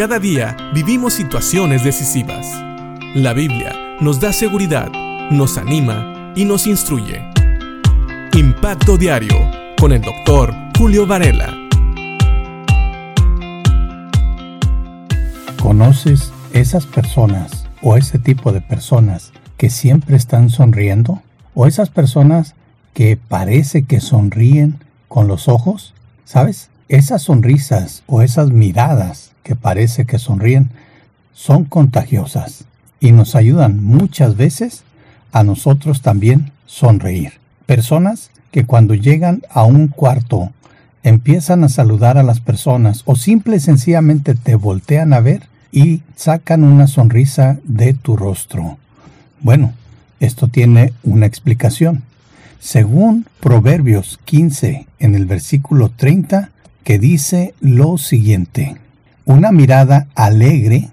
Cada 0.00 0.18
día 0.18 0.56
vivimos 0.72 1.12
situaciones 1.12 1.84
decisivas. 1.84 2.46
La 3.14 3.34
Biblia 3.34 3.98
nos 4.00 4.18
da 4.18 4.32
seguridad, 4.32 4.90
nos 5.30 5.58
anima 5.58 6.32
y 6.34 6.46
nos 6.46 6.66
instruye. 6.66 7.20
Impacto 8.32 8.96
Diario 8.96 9.36
con 9.78 9.92
el 9.92 10.00
doctor 10.00 10.54
Julio 10.78 11.06
Varela. 11.06 11.54
¿Conoces 15.60 16.32
esas 16.54 16.86
personas 16.86 17.66
o 17.82 17.98
ese 17.98 18.18
tipo 18.18 18.52
de 18.52 18.62
personas 18.62 19.34
que 19.58 19.68
siempre 19.68 20.16
están 20.16 20.48
sonriendo? 20.48 21.20
¿O 21.52 21.66
esas 21.66 21.90
personas 21.90 22.54
que 22.94 23.18
parece 23.18 23.82
que 23.82 24.00
sonríen 24.00 24.78
con 25.08 25.28
los 25.28 25.46
ojos? 25.46 25.92
¿Sabes? 26.24 26.70
Esas 26.90 27.22
sonrisas 27.22 28.02
o 28.08 28.20
esas 28.20 28.50
miradas 28.50 29.30
que 29.44 29.54
parece 29.54 30.06
que 30.06 30.18
sonríen 30.18 30.70
son 31.32 31.64
contagiosas 31.64 32.64
y 32.98 33.12
nos 33.12 33.36
ayudan 33.36 33.80
muchas 33.80 34.36
veces 34.36 34.82
a 35.30 35.44
nosotros 35.44 36.02
también 36.02 36.50
sonreír. 36.66 37.34
Personas 37.64 38.32
que 38.50 38.66
cuando 38.66 38.94
llegan 38.94 39.42
a 39.50 39.62
un 39.62 39.86
cuarto 39.86 40.50
empiezan 41.04 41.62
a 41.62 41.68
saludar 41.68 42.18
a 42.18 42.24
las 42.24 42.40
personas 42.40 43.02
o 43.04 43.14
simple 43.14 43.58
y 43.58 43.60
sencillamente 43.60 44.34
te 44.34 44.56
voltean 44.56 45.12
a 45.12 45.20
ver 45.20 45.44
y 45.70 46.02
sacan 46.16 46.64
una 46.64 46.88
sonrisa 46.88 47.60
de 47.62 47.94
tu 47.94 48.16
rostro. 48.16 48.78
Bueno, 49.38 49.74
esto 50.18 50.48
tiene 50.48 50.92
una 51.04 51.26
explicación. 51.26 52.02
Según 52.58 53.26
Proverbios 53.38 54.18
15 54.24 54.88
en 54.98 55.14
el 55.14 55.26
versículo 55.26 55.90
30, 55.90 56.50
que 56.84 56.98
dice 56.98 57.54
lo 57.60 57.98
siguiente. 57.98 58.76
Una 59.24 59.52
mirada 59.52 60.08
alegre 60.14 60.88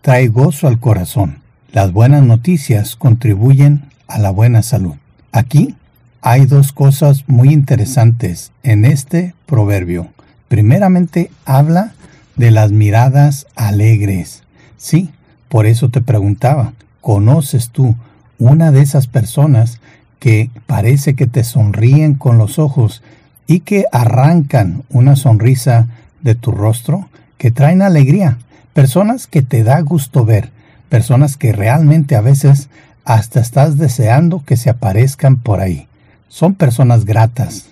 trae 0.00 0.28
gozo 0.28 0.68
al 0.68 0.80
corazón. 0.80 1.38
Las 1.72 1.92
buenas 1.92 2.22
noticias 2.22 2.96
contribuyen 2.96 3.82
a 4.06 4.18
la 4.18 4.30
buena 4.30 4.62
salud. 4.62 4.94
Aquí 5.32 5.74
hay 6.20 6.46
dos 6.46 6.72
cosas 6.72 7.24
muy 7.26 7.52
interesantes 7.52 8.52
en 8.62 8.84
este 8.84 9.34
proverbio. 9.46 10.08
Primeramente 10.48 11.30
habla 11.44 11.94
de 12.36 12.50
las 12.50 12.70
miradas 12.70 13.46
alegres. 13.56 14.42
Sí, 14.76 15.10
por 15.48 15.66
eso 15.66 15.88
te 15.88 16.00
preguntaba, 16.00 16.74
¿conoces 17.00 17.70
tú 17.70 17.96
una 18.38 18.70
de 18.70 18.82
esas 18.82 19.06
personas 19.06 19.80
que 20.18 20.50
parece 20.66 21.14
que 21.14 21.26
te 21.26 21.42
sonríen 21.42 22.14
con 22.14 22.38
los 22.38 22.58
ojos 22.58 23.02
y 23.46 23.60
que 23.60 23.86
arrancan 23.92 24.82
una 24.90 25.16
sonrisa 25.16 25.86
de 26.22 26.34
tu 26.34 26.52
rostro? 26.52 27.08
que 27.42 27.50
traen 27.50 27.82
alegría, 27.82 28.38
personas 28.72 29.26
que 29.26 29.42
te 29.42 29.64
da 29.64 29.80
gusto 29.80 30.24
ver, 30.24 30.50
personas 30.88 31.36
que 31.36 31.50
realmente 31.50 32.14
a 32.14 32.20
veces 32.20 32.68
hasta 33.04 33.40
estás 33.40 33.78
deseando 33.78 34.44
que 34.44 34.56
se 34.56 34.70
aparezcan 34.70 35.38
por 35.38 35.58
ahí. 35.58 35.88
Son 36.28 36.54
personas 36.54 37.04
gratas, 37.04 37.66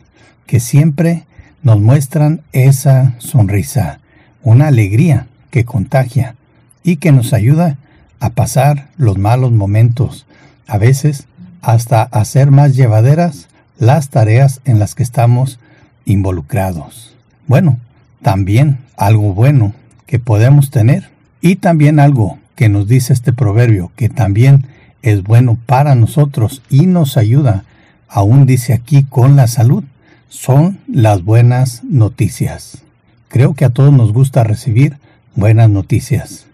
que 0.44 0.58
siempre 0.58 1.24
nos 1.62 1.80
muestran 1.80 2.40
esa 2.50 3.14
sonrisa, 3.18 4.00
una 4.42 4.66
alegría 4.66 5.28
que 5.52 5.64
contagia 5.64 6.34
y 6.82 6.96
que 6.96 7.12
nos 7.12 7.32
ayuda 7.32 7.78
a 8.18 8.30
pasar 8.30 8.88
los 8.96 9.18
malos 9.18 9.52
momentos, 9.52 10.27
a 10.66 10.78
veces 10.78 11.28
hasta 11.62 12.02
hacer 12.02 12.50
más 12.50 12.74
llevaderas 12.74 13.46
las 13.81 14.11
tareas 14.11 14.61
en 14.64 14.78
las 14.78 14.95
que 14.95 15.03
estamos 15.03 15.59
involucrados. 16.05 17.17
Bueno, 17.48 17.78
también 18.23 18.78
algo 18.97 19.34
bueno 19.34 19.73
que 20.06 20.19
podemos 20.19 20.70
tener 20.70 21.09
y 21.41 21.56
también 21.56 21.98
algo 21.98 22.39
que 22.55 22.69
nos 22.69 22.86
dice 22.86 23.14
este 23.14 23.33
proverbio 23.33 23.91
que 23.97 24.11
también 24.11 24.67
es 25.01 25.23
bueno 25.23 25.58
para 25.64 25.95
nosotros 25.95 26.62
y 26.69 26.86
nos 26.86 27.17
ayuda, 27.17 27.64
aún 28.06 28.45
dice 28.45 28.74
aquí 28.74 29.02
con 29.02 29.35
la 29.35 29.46
salud, 29.46 29.83
son 30.29 30.79
las 30.86 31.24
buenas 31.24 31.83
noticias. 31.83 32.83
Creo 33.29 33.55
que 33.55 33.64
a 33.64 33.70
todos 33.70 33.95
nos 33.95 34.13
gusta 34.13 34.45
recibir 34.45 34.98
buenas 35.35 35.70
noticias. 35.70 36.46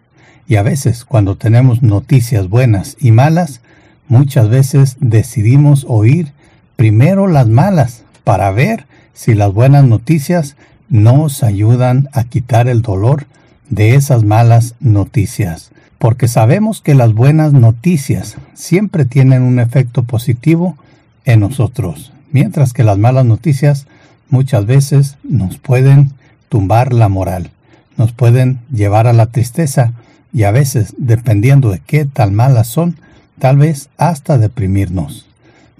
Y 0.47 0.57
a 0.57 0.63
veces 0.63 1.05
cuando 1.05 1.37
tenemos 1.37 1.83
noticias 1.83 2.49
buenas 2.49 2.97
y 3.01 3.11
malas, 3.11 3.63
muchas 4.07 4.49
veces 4.49 4.97
decidimos 5.01 5.85
oír 5.89 6.36
primero 6.77 7.27
las 7.27 7.49
malas 7.49 8.05
para 8.23 8.51
ver 8.51 8.87
si 9.15 9.35
las 9.35 9.53
buenas 9.53 9.85
noticias 9.85 10.57
nos 10.89 11.43
ayudan 11.43 12.09
a 12.13 12.25
quitar 12.25 12.69
el 12.69 12.83
dolor 12.83 13.27
de 13.71 13.95
esas 13.95 14.23
malas 14.23 14.75
noticias, 14.79 15.71
porque 15.99 16.29
sabemos 16.29 16.81
que 16.81 16.95
las 16.95 17.15
buenas 17.15 17.53
noticias 17.53 18.37
siempre 18.55 19.05
tienen 19.05 19.43
un 19.43 19.59
efecto 19.59 20.05
positivo 20.05 20.77
en 21.25 21.41
nosotros, 21.41 22.13
mientras 22.31 22.73
que 22.73 22.85
las 22.85 22.99
malas 22.99 23.25
noticias 23.25 23.87
muchas 24.29 24.67
veces 24.67 25.17
nos 25.25 25.59
pueden 25.59 26.13
tumbar 26.49 26.93
la 26.93 27.09
moral, 27.09 27.51
nos 27.97 28.13
pueden 28.13 28.61
llevar 28.71 29.07
a 29.07 29.13
la 29.13 29.27
tristeza 29.27 29.93
y 30.33 30.45
a 30.45 30.51
veces, 30.51 30.95
dependiendo 30.99 31.71
de 31.71 31.81
qué 31.85 32.05
tan 32.05 32.35
malas 32.35 32.67
son, 32.67 32.97
tal 33.39 33.57
vez 33.57 33.89
hasta 33.97 34.39
deprimirnos. 34.39 35.27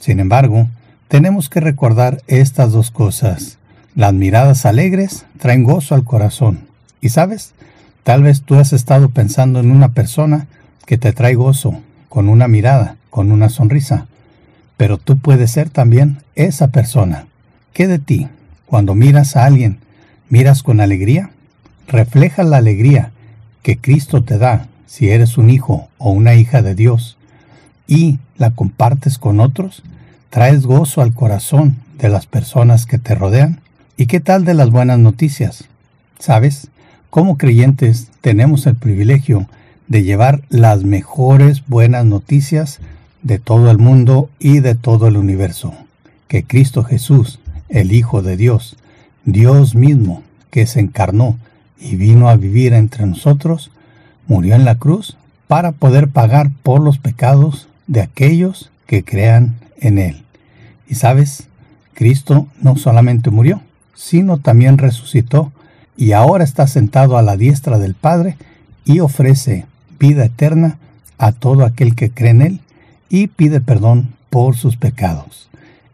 Sin 0.01 0.19
embargo, 0.19 0.69
tenemos 1.09 1.49
que 1.49 1.61
recordar 1.61 2.23
estas 2.27 2.73
dos 2.73 2.91
cosas. 2.91 3.59
Las 3.95 4.13
miradas 4.13 4.67
alegres 4.67 5.27
traen 5.39 5.65
gozo 5.65 5.95
al 5.95 6.05
corazón. 6.05 6.67
Y 7.01 7.11
sabes, 7.11 7.55
tal 8.03 8.23
vez 8.23 8.43
tú 8.43 8.57
has 8.57 8.73
estado 8.73 9.09
pensando 9.11 9.61
en 9.61 9.71
una 9.71 9.93
persona 9.93 10.47
que 10.85 10.99
te 10.99 11.13
trae 11.13 11.35
gozo, 11.35 11.81
con 12.09 12.29
una 12.29 12.49
mirada, 12.49 12.97
con 13.11 13.33
una 13.33 13.49
sonrisa. 13.49 14.07
Pero 14.77 14.99
tú 14.99 15.19
puedes 15.19 15.51
ser 15.51 15.71
también 15.71 16.19
esa 16.35 16.69
persona. 16.69 17.27
¿Qué 17.73 17.87
de 17.87 17.99
ti? 17.99 18.29
Cuando 18.67 18.95
miras 18.95 19.37
a 19.37 19.45
alguien, 19.45 19.79
miras 20.29 20.63
con 20.63 20.81
alegría. 20.81 21.31
Refleja 21.87 22.43
la 22.43 22.59
alegría 22.59 23.13
que 23.63 23.79
Cristo 23.79 24.23
te 24.23 24.39
da 24.39 24.69
si 24.87 25.11
eres 25.11 25.39
un 25.39 25.51
hijo 25.51 25.89
o 25.99 26.11
una 26.11 26.35
hija 26.35 26.63
de 26.63 26.75
Dios 26.75 27.17
y 27.87 28.19
la 28.37 28.51
compartes 28.53 29.19
con 29.19 29.41
otros. 29.41 29.83
Traes 30.31 30.67
gozo 30.67 31.03
al 31.03 31.15
corazón 31.15 31.77
de 31.99 32.09
las 32.09 32.27
personas 32.27 32.87
que 32.87 32.99
te 32.99 33.15
rodean. 33.15 33.61
¿Y 33.97 34.07
qué 34.07 34.21
tal 34.21 34.45
de 34.45 34.55
las 34.55 34.71
buenas 34.71 34.99
noticias? 34.99 35.65
¿Sabes? 36.19 36.69
Como 37.11 37.39
creyentes 37.39 38.09
tenemos 38.21 38.67
el 38.67 38.75
privilegio 38.75 39.49
de 39.89 40.03
llevar 40.03 40.43
las 40.49 40.83
mejores 40.83 41.63
buenas 41.67 42.05
noticias 42.05 42.81
de 43.23 43.39
todo 43.39 43.71
el 43.71 43.79
mundo 43.79 44.29
y 44.39 44.61
de 44.61 44.75
todo 44.75 45.07
el 45.07 45.17
universo. 45.17 45.73
Que 46.29 46.45
Cristo 46.45 46.83
Jesús, 46.83 47.39
el 47.69 47.93
Hijo 47.93 48.21
de 48.21 48.37
Dios, 48.37 48.77
Dios 49.25 49.75
mismo, 49.75 50.23
que 50.51 50.67
se 50.67 50.81
encarnó 50.81 51.39
y 51.79 51.97
vino 51.97 52.29
a 52.29 52.37
vivir 52.37 52.73
entre 52.73 53.07
nosotros, 53.07 53.71
murió 54.27 54.55
en 54.55 54.65
la 54.65 54.77
cruz 54.77 55.17
para 55.47 55.73
poder 55.73 56.09
pagar 56.09 56.51
por 56.63 56.81
los 56.81 56.99
pecados 56.99 57.69
de 57.87 58.01
aquellos 58.01 58.71
que 58.87 59.05
crean 59.05 59.57
en 59.81 59.99
Él. 59.99 60.23
Y 60.89 60.95
sabes, 60.95 61.49
Cristo 61.95 62.47
no 62.61 62.77
solamente 62.77 63.31
murió, 63.31 63.61
sino 63.95 64.39
también 64.39 64.79
resucitó 64.79 65.53
y 65.97 66.13
ahora 66.13 66.45
está 66.45 66.67
sentado 66.67 67.17
a 67.17 67.23
la 67.23 67.37
diestra 67.37 67.79
del 67.79 67.95
Padre 67.95 68.37
y 68.85 69.01
ofrece 69.01 69.67
vida 69.99 70.27
eterna 70.27 70.79
a 71.19 71.33
todo 71.33 71.65
aquel 71.65 71.95
que 71.95 72.11
cree 72.11 72.31
en 72.31 72.43
Él 72.43 72.61
y 73.09 73.29
pide 73.29 73.61
perdón 73.61 74.15
por 74.31 74.57
sus 74.57 74.77
pecados. 74.77 75.49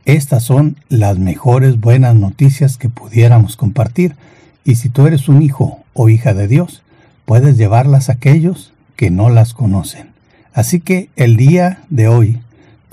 Estas 0.05 0.43
son 0.43 0.77
las 0.89 1.19
mejores 1.19 1.79
buenas 1.79 2.17
noticias 2.17 2.77
que 2.77 2.89
pudiéramos 2.89 3.57
compartir 3.57 4.17
y 4.65 4.75
si 4.75 4.89
tú 4.89 5.07
eres 5.07 5.29
un 5.29 5.43
hijo 5.43 5.81
o 5.95 6.09
hija 6.09 6.35
de 6.35 6.49
Dios, 6.49 6.83
puedes 7.25 7.57
llevarlas 7.57 8.09
a 8.09 8.15
aquellos 8.15 8.73
que 8.97 9.11
no 9.11 9.31
las 9.31 9.55
conocen. 9.55 10.09
Así 10.53 10.81
que 10.81 11.09
el 11.17 11.37
día 11.37 11.83
de 11.89 12.09
hoy, 12.09 12.41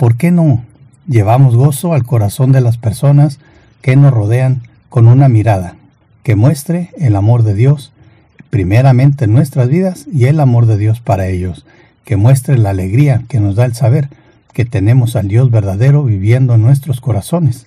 ¿por 0.00 0.16
qué 0.16 0.30
no 0.30 0.64
llevamos 1.06 1.56
gozo 1.56 1.92
al 1.92 2.06
corazón 2.06 2.52
de 2.52 2.62
las 2.62 2.78
personas 2.78 3.38
que 3.82 3.96
nos 3.96 4.14
rodean 4.14 4.62
con 4.88 5.06
una 5.06 5.28
mirada 5.28 5.76
que 6.22 6.36
muestre 6.36 6.88
el 6.96 7.16
amor 7.16 7.42
de 7.42 7.52
Dios 7.52 7.92
primeramente 8.48 9.26
en 9.26 9.34
nuestras 9.34 9.68
vidas 9.68 10.06
y 10.10 10.24
el 10.24 10.40
amor 10.40 10.64
de 10.64 10.78
Dios 10.78 11.00
para 11.00 11.26
ellos, 11.26 11.66
que 12.06 12.16
muestre 12.16 12.56
la 12.56 12.70
alegría 12.70 13.24
que 13.28 13.40
nos 13.40 13.56
da 13.56 13.66
el 13.66 13.74
saber 13.74 14.08
que 14.54 14.64
tenemos 14.64 15.16
al 15.16 15.28
Dios 15.28 15.50
verdadero 15.50 16.02
viviendo 16.02 16.54
en 16.54 16.62
nuestros 16.62 17.02
corazones. 17.02 17.66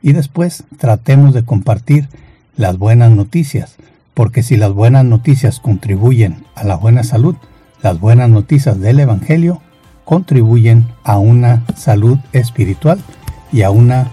Y 0.00 0.14
después 0.14 0.64
tratemos 0.78 1.34
de 1.34 1.44
compartir 1.44 2.08
las 2.56 2.78
buenas 2.78 3.10
noticias, 3.10 3.76
porque 4.14 4.42
si 4.42 4.56
las 4.56 4.72
buenas 4.72 5.04
noticias 5.04 5.60
contribuyen 5.60 6.46
a 6.54 6.64
la 6.64 6.76
buena 6.76 7.04
salud, 7.04 7.36
las 7.82 8.00
buenas 8.00 8.30
noticias 8.30 8.80
del 8.80 9.00
Evangelio 9.00 9.60
contribuyen 10.04 10.86
a 11.02 11.18
una 11.18 11.62
salud 11.76 12.18
espiritual 12.32 12.98
y 13.52 13.62
a 13.62 13.70
una 13.70 14.08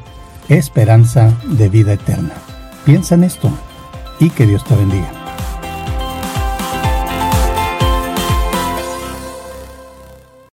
esperanza 0.49 1.33
de 1.45 1.69
vida 1.69 1.93
eterna. 1.93 2.33
Piensa 2.85 3.15
en 3.15 3.23
esto 3.23 3.49
y 4.19 4.29
que 4.29 4.45
Dios 4.45 4.63
te 4.65 4.75
bendiga. 4.75 5.20